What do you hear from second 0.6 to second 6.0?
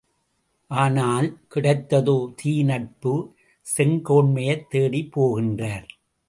ஆனால், கிடைத்ததோ தீ நட்பு செங்கோன்மையைத் தேடிப்போகின்றார்!